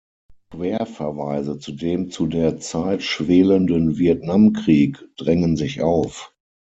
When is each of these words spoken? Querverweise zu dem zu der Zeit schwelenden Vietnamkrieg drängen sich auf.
Querverweise 0.49 1.59
zu 1.59 1.73
dem 1.73 2.09
zu 2.09 2.25
der 2.25 2.57
Zeit 2.57 3.03
schwelenden 3.03 3.99
Vietnamkrieg 3.99 4.97
drängen 5.15 5.57
sich 5.57 5.81
auf. 5.83 6.33